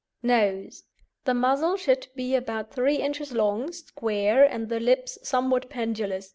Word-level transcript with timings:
NOSE 0.23 0.81
The 1.25 1.35
muzzle 1.35 1.77
should 1.77 2.07
be 2.15 2.33
about 2.33 2.73
three 2.73 2.95
inches 2.95 3.33
long, 3.33 3.71
square, 3.71 4.43
and 4.43 4.67
the 4.67 4.79
lips 4.79 5.19
somewhat 5.21 5.69
pendulous. 5.69 6.29